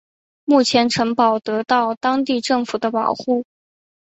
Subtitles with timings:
[0.45, 3.45] 目前城堡得到当地政府的保护。